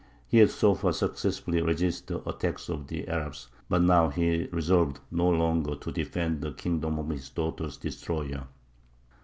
He 0.25 0.39
had 0.39 0.49
so 0.49 0.73
far 0.73 0.93
successfully 0.93 1.61
resisted 1.61 2.07
the 2.07 2.27
attacks 2.27 2.69
of 2.69 2.87
the 2.87 3.07
Arabs; 3.07 3.49
but 3.69 3.83
now 3.83 4.09
he 4.09 4.47
resolved 4.51 4.99
no 5.11 5.29
longer 5.29 5.75
to 5.75 5.91
defend 5.91 6.41
the 6.41 6.53
kingdom 6.53 6.97
of 6.97 7.09
his 7.09 7.29
daughter's 7.29 7.77
destroyer. 7.77 8.47